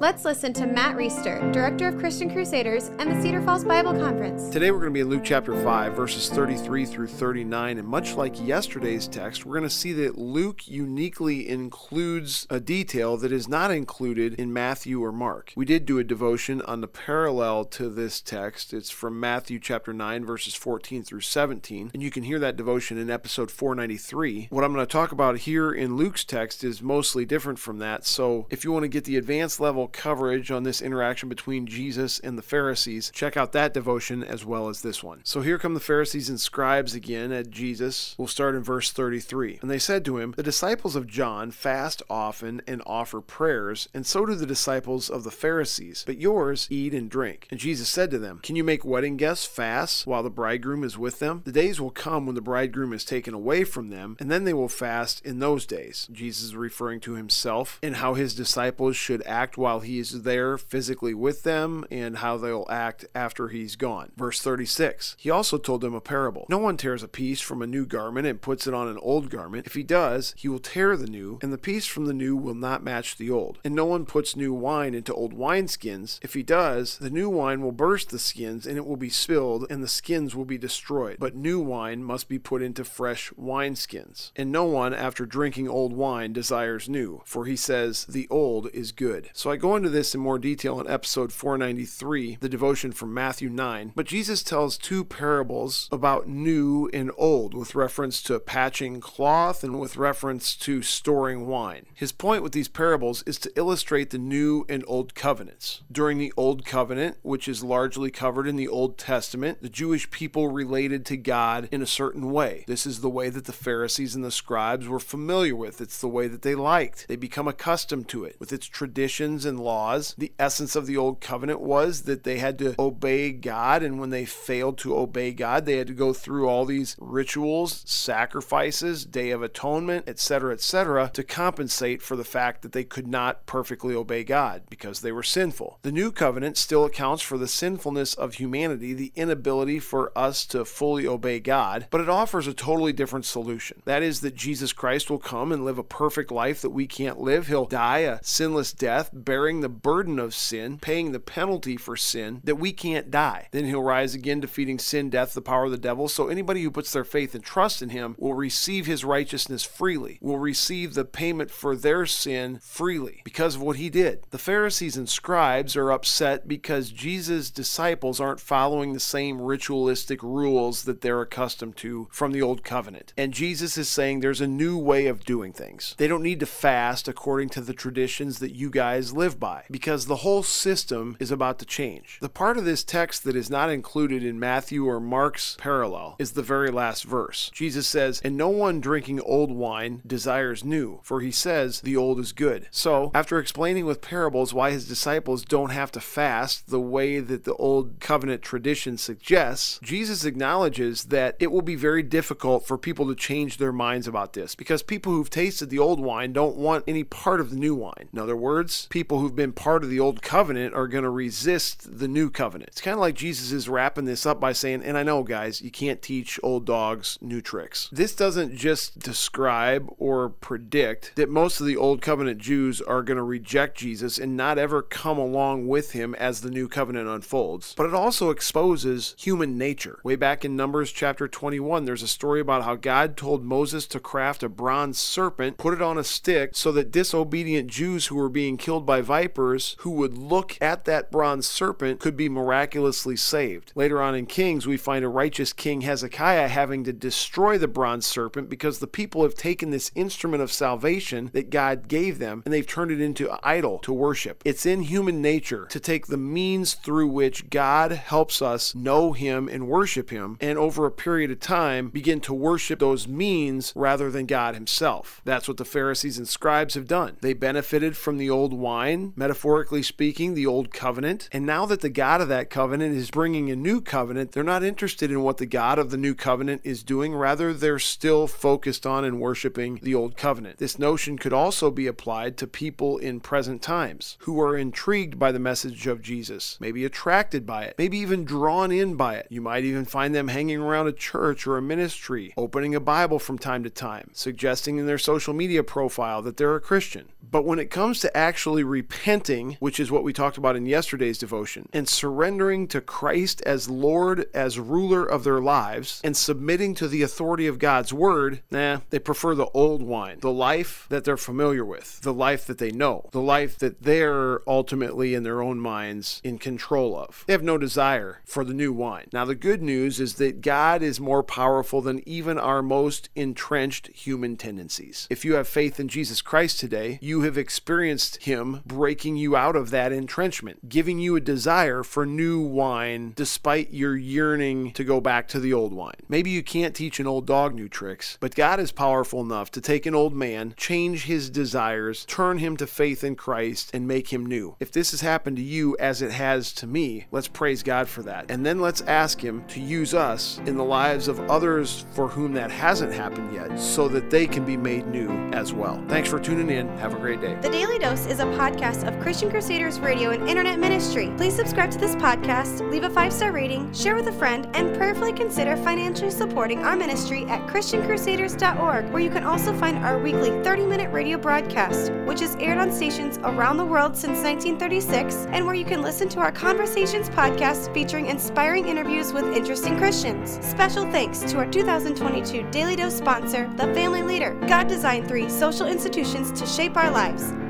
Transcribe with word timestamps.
Let's 0.00 0.24
listen 0.24 0.52
to 0.52 0.64
Matt 0.64 0.94
Reisetter, 0.94 1.52
Director 1.52 1.88
of 1.88 1.98
Christian 1.98 2.30
Crusaders 2.30 2.92
and 3.00 3.10
the 3.10 3.20
Cedar 3.20 3.42
Falls 3.42 3.64
Bible 3.64 3.92
Conference. 3.94 4.48
Today 4.48 4.70
we're 4.70 4.78
going 4.78 4.92
to 4.92 4.94
be 4.94 5.00
in 5.00 5.08
Luke 5.08 5.24
chapter 5.24 5.60
5, 5.60 5.92
verses 5.94 6.30
33 6.30 6.84
through 6.84 7.08
39. 7.08 7.78
And 7.78 7.88
much 7.88 8.14
like 8.14 8.40
yesterday's 8.40 9.08
text, 9.08 9.44
we're 9.44 9.58
going 9.58 9.68
to 9.68 9.74
see 9.74 9.92
that 9.94 10.16
Luke 10.16 10.68
uniquely 10.68 11.48
includes 11.48 12.46
a 12.48 12.60
detail 12.60 13.16
that 13.16 13.32
is 13.32 13.48
not 13.48 13.72
included 13.72 14.34
in 14.34 14.52
Matthew 14.52 15.02
or 15.02 15.10
Mark. 15.10 15.52
We 15.56 15.64
did 15.64 15.84
do 15.84 15.98
a 15.98 16.04
devotion 16.04 16.62
on 16.62 16.80
the 16.80 16.86
parallel 16.86 17.64
to 17.64 17.88
this 17.88 18.20
text. 18.20 18.72
It's 18.72 18.90
from 18.90 19.18
Matthew 19.18 19.58
chapter 19.58 19.92
9, 19.92 20.24
verses 20.24 20.54
14 20.54 21.02
through 21.02 21.22
17. 21.22 21.90
And 21.92 22.04
you 22.04 22.12
can 22.12 22.22
hear 22.22 22.38
that 22.38 22.56
devotion 22.56 22.98
in 22.98 23.10
episode 23.10 23.50
493. 23.50 24.46
What 24.50 24.62
I'm 24.62 24.72
going 24.72 24.86
to 24.86 24.92
talk 24.92 25.10
about 25.10 25.38
here 25.38 25.72
in 25.72 25.96
Luke's 25.96 26.24
text 26.24 26.62
is 26.62 26.80
mostly 26.80 27.24
different 27.24 27.58
from 27.58 27.78
that. 27.80 28.06
So 28.06 28.46
if 28.48 28.62
you 28.62 28.70
want 28.70 28.84
to 28.84 28.88
get 28.88 29.02
the 29.02 29.16
advanced 29.16 29.58
level 29.58 29.87
coverage 29.92 30.50
on 30.50 30.62
this 30.62 30.80
interaction 30.80 31.28
between 31.28 31.66
Jesus 31.66 32.18
and 32.20 32.38
the 32.38 32.42
Pharisees, 32.42 33.10
check 33.14 33.36
out 33.36 33.52
that 33.52 33.74
devotion 33.74 34.22
as 34.22 34.44
well 34.44 34.68
as 34.68 34.82
this 34.82 35.02
one. 35.02 35.20
So 35.24 35.40
here 35.40 35.58
come 35.58 35.74
the 35.74 35.80
Pharisees 35.80 36.28
and 36.28 36.40
scribes 36.40 36.94
again 36.94 37.32
at 37.32 37.50
Jesus. 37.50 38.14
We'll 38.18 38.28
start 38.28 38.54
in 38.54 38.62
verse 38.62 38.90
33. 38.90 39.58
And 39.62 39.70
they 39.70 39.78
said 39.78 40.04
to 40.04 40.18
him, 40.18 40.34
The 40.36 40.42
disciples 40.42 40.96
of 40.96 41.06
John 41.06 41.50
fast 41.50 42.02
often 42.08 42.62
and 42.66 42.82
offer 42.86 43.20
prayers, 43.20 43.88
and 43.94 44.06
so 44.06 44.26
do 44.26 44.34
the 44.34 44.46
disciples 44.46 45.10
of 45.10 45.24
the 45.24 45.30
Pharisees, 45.30 46.04
but 46.06 46.18
yours 46.18 46.66
eat 46.70 46.94
and 46.94 47.10
drink. 47.10 47.46
And 47.50 47.60
Jesus 47.60 47.88
said 47.88 48.10
to 48.10 48.18
them, 48.18 48.40
Can 48.42 48.56
you 48.56 48.64
make 48.64 48.84
wedding 48.84 49.16
guests 49.16 49.46
fast 49.46 50.06
while 50.06 50.22
the 50.22 50.30
bridegroom 50.30 50.84
is 50.84 50.98
with 50.98 51.18
them? 51.18 51.42
The 51.44 51.52
days 51.52 51.80
will 51.80 51.90
come 51.90 52.26
when 52.26 52.34
the 52.34 52.40
bridegroom 52.40 52.92
is 52.92 53.04
taken 53.04 53.34
away 53.34 53.64
from 53.64 53.90
them, 53.90 54.16
and 54.20 54.30
then 54.30 54.44
they 54.44 54.54
will 54.54 54.68
fast 54.68 55.24
in 55.24 55.38
those 55.38 55.66
days. 55.66 56.08
Jesus 56.12 56.44
is 56.44 56.56
referring 56.56 57.00
to 57.00 57.14
himself 57.14 57.78
and 57.82 57.96
how 57.96 58.14
his 58.14 58.34
disciples 58.34 58.96
should 58.96 59.22
act 59.26 59.56
while 59.56 59.77
while 59.78 59.86
he's 59.86 60.22
there 60.22 60.58
physically 60.58 61.14
with 61.14 61.44
them 61.44 61.84
and 61.88 62.18
how 62.18 62.36
they'll 62.36 62.66
act 62.68 63.06
after 63.14 63.48
he's 63.48 63.76
gone. 63.76 64.10
Verse 64.16 64.40
36 64.40 65.14
He 65.18 65.30
also 65.30 65.56
told 65.56 65.82
them 65.82 65.94
a 65.94 66.00
parable. 66.00 66.46
No 66.48 66.58
one 66.58 66.76
tears 66.76 67.04
a 67.04 67.08
piece 67.08 67.40
from 67.40 67.62
a 67.62 67.66
new 67.66 67.86
garment 67.86 68.26
and 68.26 68.40
puts 68.40 68.66
it 68.66 68.74
on 68.74 68.88
an 68.88 68.98
old 68.98 69.30
garment. 69.30 69.66
If 69.66 69.74
he 69.74 69.84
does, 69.84 70.34
he 70.36 70.48
will 70.48 70.58
tear 70.58 70.96
the 70.96 71.06
new, 71.06 71.38
and 71.42 71.52
the 71.52 71.58
piece 71.58 71.86
from 71.86 72.06
the 72.06 72.12
new 72.12 72.36
will 72.36 72.56
not 72.56 72.82
match 72.82 73.16
the 73.16 73.30
old. 73.30 73.60
And 73.62 73.74
no 73.74 73.84
one 73.84 74.04
puts 74.04 74.34
new 74.34 74.52
wine 74.52 74.94
into 74.94 75.14
old 75.14 75.32
wineskins. 75.32 76.18
If 76.22 76.34
he 76.34 76.42
does, 76.42 76.98
the 76.98 77.10
new 77.10 77.30
wine 77.30 77.60
will 77.60 77.70
burst 77.70 78.10
the 78.10 78.18
skins, 78.18 78.66
and 78.66 78.76
it 78.76 78.86
will 78.86 78.96
be 78.96 79.10
spilled, 79.10 79.66
and 79.70 79.80
the 79.80 79.88
skins 79.88 80.34
will 80.34 80.44
be 80.44 80.58
destroyed. 80.58 81.18
But 81.20 81.36
new 81.36 81.60
wine 81.60 82.02
must 82.02 82.28
be 82.28 82.40
put 82.40 82.62
into 82.62 82.82
fresh 82.82 83.30
wineskins. 83.38 84.32
And 84.34 84.50
no 84.50 84.64
one, 84.64 84.92
after 84.92 85.24
drinking 85.24 85.68
old 85.68 85.92
wine, 85.92 86.32
desires 86.32 86.88
new, 86.88 87.22
for 87.24 87.44
he 87.44 87.54
says, 87.54 88.06
The 88.06 88.26
old 88.28 88.70
is 88.74 88.90
good. 88.90 89.30
So 89.32 89.52
I 89.52 89.56
go 89.56 89.67
into 89.76 89.88
this 89.88 90.14
in 90.14 90.20
more 90.20 90.38
detail 90.38 90.80
in 90.80 90.88
episode 90.88 91.32
493, 91.32 92.38
the 92.40 92.48
devotion 92.48 92.92
from 92.92 93.14
Matthew 93.14 93.48
9. 93.48 93.92
But 93.94 94.06
Jesus 94.06 94.42
tells 94.42 94.78
two 94.78 95.04
parables 95.04 95.88
about 95.90 96.28
new 96.28 96.88
and 96.92 97.10
old 97.16 97.54
with 97.54 97.74
reference 97.74 98.22
to 98.24 98.38
patching 98.38 99.00
cloth 99.00 99.64
and 99.64 99.80
with 99.80 99.96
reference 99.96 100.54
to 100.56 100.82
storing 100.82 101.46
wine. 101.46 101.86
His 101.94 102.12
point 102.12 102.42
with 102.42 102.52
these 102.52 102.68
parables 102.68 103.22
is 103.24 103.38
to 103.38 103.52
illustrate 103.56 104.10
the 104.10 104.18
new 104.18 104.64
and 104.68 104.84
old 104.86 105.14
covenants. 105.14 105.82
During 105.90 106.18
the 106.18 106.32
Old 106.36 106.64
Covenant, 106.64 107.16
which 107.22 107.48
is 107.48 107.64
largely 107.64 108.10
covered 108.10 108.46
in 108.46 108.56
the 108.56 108.68
Old 108.68 108.98
Testament, 108.98 109.62
the 109.62 109.68
Jewish 109.68 110.10
people 110.10 110.48
related 110.48 111.04
to 111.06 111.16
God 111.16 111.68
in 111.70 111.82
a 111.82 111.86
certain 111.86 112.30
way. 112.30 112.64
This 112.66 112.86
is 112.86 113.00
the 113.00 113.10
way 113.10 113.28
that 113.30 113.44
the 113.44 113.52
Pharisees 113.52 114.14
and 114.14 114.24
the 114.24 114.30
scribes 114.30 114.88
were 114.88 115.00
familiar 115.00 115.56
with. 115.56 115.80
It's 115.80 116.00
the 116.00 116.08
way 116.08 116.28
that 116.28 116.42
they 116.42 116.54
liked. 116.54 117.08
They 117.08 117.16
become 117.16 117.48
accustomed 117.48 118.08
to 118.08 118.24
it 118.24 118.36
with 118.38 118.52
its 118.52 118.66
traditions 118.66 119.44
and 119.44 119.57
laws. 119.58 120.14
The 120.16 120.32
essence 120.38 120.76
of 120.76 120.86
the 120.86 120.96
old 120.96 121.20
covenant 121.20 121.60
was 121.60 122.02
that 122.02 122.24
they 122.24 122.38
had 122.38 122.58
to 122.60 122.74
obey 122.78 123.32
God, 123.32 123.82
and 123.82 123.98
when 124.00 124.10
they 124.10 124.24
failed 124.24 124.78
to 124.78 124.96
obey 124.96 125.32
God, 125.32 125.66
they 125.66 125.76
had 125.76 125.88
to 125.88 125.92
go 125.92 126.12
through 126.12 126.48
all 126.48 126.64
these 126.64 126.96
rituals, 126.98 127.82
sacrifices, 127.86 129.04
Day 129.04 129.30
of 129.30 129.42
Atonement, 129.42 130.08
etc., 130.08 130.52
etc., 130.52 131.10
to 131.12 131.24
compensate 131.24 132.02
for 132.02 132.16
the 132.16 132.24
fact 132.24 132.62
that 132.62 132.72
they 132.72 132.84
could 132.84 133.06
not 133.06 133.46
perfectly 133.46 133.94
obey 133.94 134.24
God 134.24 134.62
because 134.70 135.00
they 135.00 135.12
were 135.12 135.22
sinful. 135.22 135.78
The 135.82 135.92
new 135.92 136.12
covenant 136.12 136.56
still 136.56 136.84
accounts 136.84 137.22
for 137.22 137.38
the 137.38 137.48
sinfulness 137.48 138.14
of 138.14 138.34
humanity, 138.34 138.94
the 138.94 139.12
inability 139.14 139.78
for 139.80 140.16
us 140.16 140.46
to 140.46 140.64
fully 140.64 141.06
obey 141.06 141.40
God, 141.40 141.86
but 141.90 142.00
it 142.00 142.08
offers 142.08 142.46
a 142.46 142.54
totally 142.54 142.92
different 142.92 143.24
solution. 143.24 143.82
That 143.84 144.02
is, 144.02 144.20
that 144.20 144.34
Jesus 144.34 144.72
Christ 144.72 145.10
will 145.10 145.18
come 145.18 145.52
and 145.52 145.64
live 145.64 145.78
a 145.78 145.82
perfect 145.82 146.30
life 146.30 146.60
that 146.62 146.70
we 146.70 146.86
can't 146.86 147.20
live. 147.20 147.46
He'll 147.46 147.64
die 147.64 147.98
a 147.98 148.18
sinless 148.22 148.72
death, 148.72 149.10
bearing 149.12 149.47
bearing 149.48 149.60
the 149.62 149.68
burden 149.70 150.18
of 150.18 150.34
sin, 150.34 150.76
paying 150.76 151.12
the 151.12 151.18
penalty 151.18 151.74
for 151.74 151.96
sin, 151.96 152.42
that 152.44 152.56
we 152.56 152.70
can't 152.70 153.10
die. 153.10 153.48
Then 153.50 153.64
he'll 153.64 153.82
rise 153.82 154.14
again, 154.14 154.40
defeating 154.40 154.78
sin, 154.78 155.08
death, 155.08 155.32
the 155.32 155.40
power 155.40 155.64
of 155.64 155.70
the 155.70 155.78
devil. 155.78 156.06
So 156.06 156.28
anybody 156.28 156.62
who 156.62 156.70
puts 156.70 156.92
their 156.92 157.04
faith 157.04 157.34
and 157.34 157.42
trust 157.42 157.80
in 157.80 157.88
him 157.88 158.14
will 158.18 158.34
receive 158.34 158.84
his 158.84 159.06
righteousness 159.06 159.64
freely, 159.64 160.18
will 160.20 160.38
receive 160.38 160.92
the 160.92 161.06
payment 161.06 161.50
for 161.50 161.74
their 161.74 162.04
sin 162.04 162.58
freely 162.60 163.22
because 163.24 163.54
of 163.54 163.62
what 163.62 163.76
he 163.76 163.88
did. 163.88 164.26
The 164.28 164.36
Pharisees 164.36 164.98
and 164.98 165.08
scribes 165.08 165.76
are 165.76 165.92
upset 165.92 166.46
because 166.46 166.90
Jesus' 166.90 167.50
disciples 167.50 168.20
aren't 168.20 168.40
following 168.40 168.92
the 168.92 169.00
same 169.00 169.40
ritualistic 169.40 170.22
rules 170.22 170.82
that 170.82 171.00
they're 171.00 171.22
accustomed 171.22 171.78
to 171.78 172.08
from 172.12 172.32
the 172.32 172.42
old 172.42 172.64
covenant. 172.64 173.14
And 173.16 173.32
Jesus 173.32 173.78
is 173.78 173.88
saying 173.88 174.20
there's 174.20 174.42
a 174.42 174.46
new 174.46 174.76
way 174.76 175.06
of 175.06 175.24
doing 175.24 175.54
things. 175.54 175.94
They 175.96 176.06
don't 176.06 176.22
need 176.22 176.40
to 176.40 176.46
fast 176.46 177.08
according 177.08 177.48
to 177.50 177.62
the 177.62 177.72
traditions 177.72 178.40
that 178.40 178.54
you 178.54 178.68
guys 178.68 179.14
live 179.14 179.27
by 179.36 179.64
because 179.70 180.06
the 180.06 180.16
whole 180.16 180.42
system 180.42 181.16
is 181.18 181.30
about 181.30 181.58
to 181.58 181.64
change. 181.64 182.18
The 182.20 182.28
part 182.28 182.56
of 182.56 182.64
this 182.64 182.84
text 182.84 183.24
that 183.24 183.36
is 183.36 183.50
not 183.50 183.70
included 183.70 184.22
in 184.24 184.38
Matthew 184.38 184.86
or 184.86 185.00
Mark's 185.00 185.56
parallel 185.58 186.16
is 186.18 186.32
the 186.32 186.42
very 186.42 186.70
last 186.70 187.04
verse. 187.04 187.50
Jesus 187.52 187.86
says, 187.86 188.20
And 188.22 188.36
no 188.36 188.48
one 188.48 188.80
drinking 188.80 189.20
old 189.20 189.50
wine 189.50 190.02
desires 190.06 190.64
new, 190.64 191.00
for 191.02 191.20
he 191.20 191.30
says, 191.30 191.80
The 191.80 191.96
old 191.96 192.20
is 192.20 192.32
good. 192.32 192.68
So, 192.70 193.10
after 193.14 193.38
explaining 193.38 193.86
with 193.86 194.00
parables 194.00 194.54
why 194.54 194.70
his 194.70 194.86
disciples 194.86 195.44
don't 195.44 195.70
have 195.70 195.92
to 195.92 196.00
fast 196.00 196.70
the 196.70 196.80
way 196.80 197.20
that 197.20 197.44
the 197.44 197.54
old 197.54 198.00
covenant 198.00 198.42
tradition 198.42 198.98
suggests, 198.98 199.80
Jesus 199.82 200.24
acknowledges 200.24 201.04
that 201.06 201.36
it 201.38 201.50
will 201.50 201.62
be 201.62 201.74
very 201.74 202.02
difficult 202.02 202.66
for 202.66 202.78
people 202.78 203.06
to 203.08 203.14
change 203.14 203.56
their 203.56 203.72
minds 203.72 204.06
about 204.06 204.32
this 204.32 204.54
because 204.54 204.82
people 204.82 205.12
who've 205.12 205.30
tasted 205.30 205.70
the 205.70 205.78
old 205.78 206.00
wine 206.00 206.32
don't 206.32 206.56
want 206.56 206.84
any 206.86 207.04
part 207.04 207.40
of 207.40 207.50
the 207.50 207.56
new 207.56 207.74
wine. 207.74 208.08
In 208.12 208.18
other 208.18 208.36
words, 208.36 208.86
people 208.90 209.17
who 209.20 209.28
who've 209.28 209.36
been 209.36 209.52
part 209.52 209.84
of 209.84 209.90
the 209.90 210.00
old 210.00 210.22
covenant 210.22 210.72
are 210.72 210.88
going 210.88 211.04
to 211.04 211.10
resist 211.10 211.98
the 211.98 212.08
new 212.08 212.30
covenant. 212.30 212.70
It's 212.70 212.80
kind 212.80 212.94
of 212.94 213.00
like 213.00 213.14
Jesus 213.14 213.52
is 213.52 213.68
wrapping 213.68 214.06
this 214.06 214.24
up 214.24 214.40
by 214.40 214.54
saying, 214.54 214.82
and 214.82 214.96
I 214.96 215.02
know, 215.02 215.22
guys, 215.22 215.60
you 215.60 215.70
can't 215.70 216.00
teach 216.00 216.40
old 216.42 216.64
dogs 216.64 217.18
new 217.20 217.42
tricks. 217.42 217.90
This 217.92 218.14
doesn't 218.14 218.56
just 218.56 218.98
describe 218.98 219.92
or 219.98 220.30
predict 220.30 221.12
that 221.16 221.28
most 221.28 221.60
of 221.60 221.66
the 221.66 221.76
old 221.76 222.00
covenant 222.00 222.38
Jews 222.38 222.80
are 222.80 223.02
going 223.02 223.18
to 223.18 223.22
reject 223.22 223.76
Jesus 223.76 224.16
and 224.16 224.34
not 224.34 224.56
ever 224.56 224.80
come 224.80 225.18
along 225.18 225.68
with 225.68 225.92
him 225.92 226.14
as 226.14 226.40
the 226.40 226.50
new 226.50 226.66
covenant 226.66 227.06
unfolds, 227.06 227.74
but 227.76 227.84
it 227.84 227.92
also 227.92 228.30
exposes 228.30 229.14
human 229.18 229.58
nature. 229.58 230.00
Way 230.04 230.16
back 230.16 230.42
in 230.42 230.56
Numbers 230.56 230.90
chapter 230.90 231.28
21, 231.28 231.84
there's 231.84 232.02
a 232.02 232.08
story 232.08 232.40
about 232.40 232.64
how 232.64 232.76
God 232.76 233.14
told 233.14 233.44
Moses 233.44 233.86
to 233.88 234.00
craft 234.00 234.42
a 234.42 234.48
bronze 234.48 234.98
serpent, 234.98 235.58
put 235.58 235.74
it 235.74 235.82
on 235.82 235.98
a 235.98 236.04
stick, 236.04 236.56
so 236.56 236.72
that 236.72 236.90
disobedient 236.90 237.68
Jews 237.68 238.06
who 238.06 238.16
were 238.16 238.30
being 238.30 238.56
killed 238.56 238.86
by 238.86 239.02
vipers 239.08 239.74
who 239.78 239.90
would 239.90 240.18
look 240.18 240.58
at 240.60 240.84
that 240.84 241.10
bronze 241.10 241.48
serpent 241.48 241.98
could 241.98 242.14
be 242.14 242.28
miraculously 242.28 243.16
saved. 243.16 243.72
Later 243.74 244.02
on 244.02 244.14
in 244.14 244.26
Kings, 244.26 244.66
we 244.66 244.76
find 244.76 245.02
a 245.02 245.08
righteous 245.08 245.54
king 245.54 245.80
Hezekiah 245.80 246.48
having 246.48 246.84
to 246.84 246.92
destroy 246.92 247.56
the 247.56 247.66
bronze 247.66 248.06
serpent 248.06 248.50
because 248.50 248.80
the 248.80 248.86
people 248.86 249.22
have 249.22 249.34
taken 249.34 249.70
this 249.70 249.90
instrument 249.94 250.42
of 250.42 250.52
salvation 250.52 251.30
that 251.32 251.48
God 251.48 251.88
gave 251.88 252.18
them 252.18 252.42
and 252.44 252.52
they've 252.52 252.66
turned 252.66 252.90
it 252.90 253.00
into 253.00 253.32
an 253.32 253.38
idol 253.42 253.78
to 253.78 253.94
worship. 253.94 254.42
It's 254.44 254.66
in 254.66 254.82
human 254.82 255.22
nature 255.22 255.64
to 255.70 255.80
take 255.80 256.08
the 256.08 256.18
means 256.18 256.74
through 256.74 257.08
which 257.08 257.48
God 257.48 257.92
helps 257.92 258.42
us 258.42 258.74
know 258.74 259.12
Him 259.12 259.48
and 259.48 259.68
worship 259.68 260.10
Him, 260.10 260.36
and 260.38 260.58
over 260.58 260.84
a 260.84 260.90
period 260.90 261.30
of 261.30 261.40
time 261.40 261.88
begin 261.88 262.20
to 262.20 262.34
worship 262.34 262.80
those 262.80 263.08
means 263.08 263.72
rather 263.74 264.10
than 264.10 264.26
God 264.26 264.54
Himself. 264.54 265.22
That's 265.24 265.48
what 265.48 265.56
the 265.56 265.64
Pharisees 265.64 266.18
and 266.18 266.28
scribes 266.28 266.74
have 266.74 266.86
done. 266.86 267.16
They 267.22 267.32
benefited 267.32 267.96
from 267.96 268.18
the 268.18 268.28
old 268.28 268.52
wine 268.52 268.97
metaphorically 269.16 269.82
speaking, 269.82 270.34
the 270.34 270.46
old 270.46 270.72
covenant. 270.72 271.28
And 271.32 271.46
now 271.46 271.66
that 271.66 271.80
the 271.80 271.88
God 271.88 272.20
of 272.20 272.28
that 272.28 272.50
covenant 272.50 272.96
is 272.96 273.10
bringing 273.10 273.50
a 273.50 273.56
new 273.56 273.80
covenant, 273.80 274.32
they're 274.32 274.42
not 274.42 274.62
interested 274.62 275.10
in 275.10 275.22
what 275.22 275.38
the 275.38 275.46
God 275.46 275.78
of 275.78 275.90
the 275.90 275.96
new 275.96 276.14
covenant 276.14 276.62
is 276.64 276.82
doing. 276.82 277.14
Rather, 277.14 277.52
they're 277.52 277.78
still 277.78 278.26
focused 278.26 278.86
on 278.86 279.04
and 279.04 279.20
worshiping 279.20 279.78
the 279.82 279.94
old 279.94 280.16
covenant. 280.16 280.58
This 280.58 280.78
notion 280.78 281.18
could 281.18 281.32
also 281.32 281.70
be 281.70 281.86
applied 281.86 282.36
to 282.38 282.46
people 282.46 282.98
in 282.98 283.20
present 283.20 283.62
times 283.62 284.16
who 284.20 284.40
are 284.40 284.56
intrigued 284.56 285.18
by 285.18 285.32
the 285.32 285.38
message 285.38 285.86
of 285.86 286.02
Jesus, 286.02 286.56
maybe 286.60 286.84
attracted 286.84 287.46
by 287.46 287.64
it, 287.64 287.74
maybe 287.78 287.98
even 287.98 288.24
drawn 288.24 288.70
in 288.70 288.94
by 288.96 289.16
it. 289.16 289.26
You 289.30 289.40
might 289.40 289.64
even 289.64 289.84
find 289.84 290.14
them 290.14 290.28
hanging 290.28 290.60
around 290.60 290.88
a 290.88 290.92
church 290.92 291.46
or 291.46 291.56
a 291.56 291.62
ministry, 291.62 292.34
opening 292.36 292.74
a 292.74 292.80
Bible 292.80 293.18
from 293.18 293.38
time 293.38 293.62
to 293.64 293.70
time, 293.70 294.10
suggesting 294.12 294.78
in 294.78 294.86
their 294.86 294.98
social 294.98 295.34
media 295.34 295.62
profile 295.62 296.22
that 296.22 296.36
they're 296.36 296.56
a 296.56 296.60
Christian. 296.60 297.08
But 297.30 297.44
when 297.44 297.58
it 297.58 297.70
comes 297.70 298.00
to 298.00 298.16
actually 298.16 298.64
repenting, 298.64 299.56
which 299.60 299.78
is 299.78 299.90
what 299.90 300.04
we 300.04 300.12
talked 300.12 300.38
about 300.38 300.56
in 300.56 300.66
yesterday's 300.66 301.18
devotion, 301.18 301.68
and 301.72 301.88
surrendering 301.88 302.66
to 302.68 302.80
Christ 302.80 303.42
as 303.42 303.68
Lord, 303.68 304.26
as 304.34 304.58
ruler 304.58 305.04
of 305.04 305.24
their 305.24 305.40
lives, 305.40 306.00
and 306.02 306.16
submitting 306.16 306.74
to 306.76 306.88
the 306.88 307.02
authority 307.02 307.46
of 307.46 307.58
God's 307.58 307.92
word, 307.92 308.42
nah, 308.50 308.80
they 308.90 308.98
prefer 308.98 309.34
the 309.34 309.50
old 309.54 309.82
wine, 309.82 310.18
the 310.20 310.32
life 310.32 310.86
that 310.88 311.04
they're 311.04 311.16
familiar 311.16 311.64
with, 311.64 312.00
the 312.00 312.14
life 312.14 312.46
that 312.46 312.58
they 312.58 312.70
know, 312.70 313.08
the 313.12 313.20
life 313.20 313.58
that 313.58 313.82
they're 313.82 314.40
ultimately 314.48 315.14
in 315.14 315.22
their 315.22 315.42
own 315.42 315.60
minds 315.60 316.20
in 316.24 316.38
control 316.38 316.96
of. 316.96 317.24
They 317.26 317.32
have 317.32 317.42
no 317.42 317.58
desire 317.58 318.20
for 318.24 318.44
the 318.44 318.54
new 318.54 318.72
wine. 318.72 319.08
Now, 319.12 319.24
the 319.24 319.34
good 319.34 319.62
news 319.62 320.00
is 320.00 320.14
that 320.14 320.40
God 320.40 320.82
is 320.82 321.00
more 321.00 321.22
powerful 321.22 321.80
than 321.80 322.06
even 322.08 322.38
our 322.38 322.62
most 322.62 323.08
entrenched 323.14 323.88
human 323.88 324.36
tendencies. 324.36 325.06
If 325.10 325.24
you 325.24 325.34
have 325.34 325.48
faith 325.48 325.78
in 325.78 325.88
Jesus 325.88 326.22
Christ 326.22 326.60
today, 326.60 326.98
you 327.02 327.17
have 327.22 327.38
experienced 327.38 328.24
Him 328.24 328.62
breaking 328.66 329.16
you 329.16 329.36
out 329.36 329.56
of 329.56 329.70
that 329.70 329.92
entrenchment, 329.92 330.68
giving 330.68 330.98
you 330.98 331.16
a 331.16 331.20
desire 331.20 331.82
for 331.82 332.06
new 332.06 332.40
wine 332.40 333.12
despite 333.16 333.72
your 333.72 333.96
yearning 333.96 334.72
to 334.72 334.84
go 334.84 335.00
back 335.00 335.28
to 335.28 335.40
the 335.40 335.52
old 335.52 335.72
wine. 335.72 335.94
Maybe 336.08 336.30
you 336.30 336.42
can't 336.42 336.74
teach 336.74 337.00
an 337.00 337.06
old 337.06 337.26
dog 337.26 337.54
new 337.54 337.68
tricks, 337.68 338.18
but 338.20 338.34
God 338.34 338.60
is 338.60 338.72
powerful 338.72 339.20
enough 339.20 339.50
to 339.52 339.60
take 339.60 339.86
an 339.86 339.94
old 339.94 340.14
man, 340.14 340.54
change 340.56 341.04
his 341.04 341.30
desires, 341.30 342.04
turn 342.04 342.38
him 342.38 342.56
to 342.56 342.66
faith 342.66 343.02
in 343.02 343.16
Christ, 343.16 343.70
and 343.72 343.88
make 343.88 344.08
him 344.08 344.26
new. 344.26 344.56
If 344.60 344.72
this 344.72 344.90
has 344.90 345.00
happened 345.00 345.36
to 345.36 345.42
you 345.42 345.76
as 345.78 346.02
it 346.02 346.12
has 346.12 346.52
to 346.54 346.66
me, 346.66 347.06
let's 347.10 347.28
praise 347.28 347.62
God 347.62 347.88
for 347.88 348.02
that. 348.02 348.30
And 348.30 348.44
then 348.44 348.60
let's 348.60 348.82
ask 348.82 349.20
Him 349.20 349.44
to 349.48 349.60
use 349.60 349.94
us 349.94 350.40
in 350.46 350.56
the 350.56 350.64
lives 350.64 351.08
of 351.08 351.20
others 351.30 351.86
for 351.92 352.08
whom 352.08 352.32
that 352.34 352.50
hasn't 352.50 352.92
happened 352.92 353.32
yet 353.32 353.58
so 353.58 353.88
that 353.88 354.10
they 354.10 354.26
can 354.26 354.44
be 354.44 354.56
made 354.56 354.86
new 354.86 355.08
as 355.32 355.52
well. 355.52 355.82
Thanks 355.88 356.08
for 356.08 356.20
tuning 356.20 356.50
in. 356.50 356.68
Have 356.78 356.94
a 356.94 356.98
great 356.98 357.07
day. 357.16 357.34
The 357.40 357.48
Daily 357.48 357.78
Dose 357.78 358.06
is 358.06 358.20
a 358.20 358.24
podcast 358.24 358.86
of 358.86 359.00
Christian 359.00 359.30
Crusaders 359.30 359.80
Radio 359.80 360.10
and 360.10 360.28
Internet 360.28 360.58
Ministry. 360.58 361.10
Please 361.16 361.34
subscribe 361.34 361.70
to 361.70 361.78
this 361.78 361.94
podcast, 361.94 362.68
leave 362.70 362.84
a 362.84 362.90
five 362.90 363.12
star 363.12 363.32
rating, 363.32 363.72
share 363.72 363.94
with 363.94 364.08
a 364.08 364.12
friend, 364.12 364.46
and 364.54 364.76
prayerfully 364.76 365.12
consider 365.12 365.56
financially 365.56 366.10
supporting 366.10 366.64
our 366.64 366.76
ministry 366.76 367.24
at 367.24 367.46
ChristianCrusaders.org, 367.48 368.90
where 368.90 369.02
you 369.02 369.10
can 369.10 369.24
also 369.24 369.56
find 369.56 369.78
our 369.78 369.98
weekly 369.98 370.30
30 370.42 370.66
minute 370.66 370.92
radio 370.92 371.16
broadcast, 371.16 371.92
which 372.04 372.20
is 372.20 372.36
aired 372.36 372.58
on 372.58 372.70
stations 372.70 373.18
around 373.18 373.56
the 373.56 373.64
world 373.64 373.96
since 373.96 374.18
1936, 374.22 375.26
and 375.30 375.46
where 375.46 375.54
you 375.54 375.64
can 375.64 375.80
listen 375.80 376.08
to 376.10 376.20
our 376.20 376.32
Conversations 376.32 377.08
podcast 377.08 377.72
featuring 377.72 378.06
inspiring 378.06 378.68
interviews 378.68 379.12
with 379.12 379.24
interesting 379.34 379.78
Christians. 379.78 380.38
Special 380.44 380.84
thanks 380.90 381.20
to 381.20 381.38
our 381.38 381.46
2022 381.46 382.50
Daily 382.50 382.76
Dose 382.76 382.96
sponsor, 382.96 383.50
The 383.56 383.72
Family 383.74 384.02
Leader. 384.02 384.34
God 384.46 384.68
designed 384.68 385.08
three 385.08 385.28
social 385.28 385.66
institutions 385.66 386.38
to 386.38 386.46
shape 386.46 386.76
our 386.76 386.90
lives 386.90 386.97
lives 386.98 387.47